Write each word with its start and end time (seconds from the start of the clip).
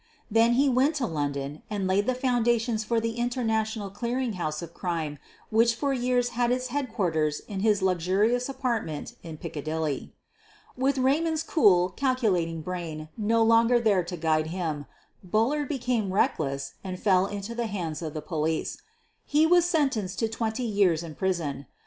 Then 0.31 0.53
he 0.53 0.67
went 0.67 0.95
to 0.95 1.05
London 1.05 1.61
and 1.69 1.85
laid 1.85 2.07
the 2.07 2.15
foundations 2.15 2.83
for 2.83 2.99
the 2.99 3.17
international 3.19 3.91
clearing 3.91 4.33
house 4.33 4.63
of 4.63 4.73
crime 4.73 5.19
which 5.51 5.75
for 5.75 5.93
years 5.93 6.29
had 6.29 6.51
its 6.51 6.69
headquarters 6.69 7.39
in 7.47 7.59
his 7.59 7.83
luxurious 7.83 8.49
apartment 8.49 9.13
in 9.21 9.37
Piccadilly. 9.37 10.11
With 10.75 10.97
Raymond's 10.97 11.43
cool, 11.43 11.89
calculating 11.89 12.63
brain 12.63 13.09
no 13.15 13.43
longer 13.43 13.79
there 13.79 14.03
to 14.05 14.17
guide 14.17 14.47
him, 14.47 14.87
Bullard 15.23 15.69
became 15.69 16.11
reckless 16.11 16.73
and 16.83 16.99
fell 16.99 17.27
into 17.27 17.53
the 17.53 17.67
hands 17.67 18.01
of 18.01 18.15
the 18.15 18.23
police. 18.23 18.79
He 19.27 19.45
was 19.45 19.65
sentenced 19.65 20.17
to, 20.17 20.27
twenty 20.27 20.63
years 20.63 21.03
in 21.03 21.13
prison. 21.13 21.67